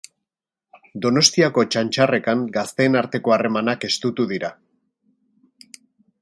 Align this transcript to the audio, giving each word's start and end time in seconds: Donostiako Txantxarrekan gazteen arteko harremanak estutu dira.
Donostiako 1.05 1.63
Txantxarrekan 1.75 2.41
gazteen 2.55 2.97
arteko 3.03 3.35
harremanak 3.37 3.87
estutu 3.91 4.27
dira. 4.33 4.51